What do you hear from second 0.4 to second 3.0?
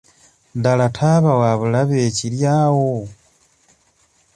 Ddala ttaaba wabulabe ekiri awo?